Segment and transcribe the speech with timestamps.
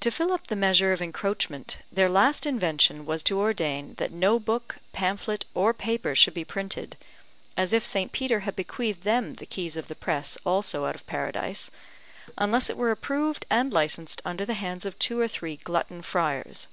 [0.00, 4.38] To fill up the measure of encroachment, their last invention was to ordain that no
[4.38, 6.98] book, pamphlet, or paper should be printed
[7.56, 8.12] (as if St.
[8.12, 11.70] Peter had bequeathed them the keys of the press also out of Paradise)
[12.36, 16.68] unless it were approved and licensed under the hands of two or three glutton friars.